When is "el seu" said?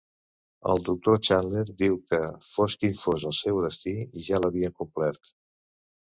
3.31-3.59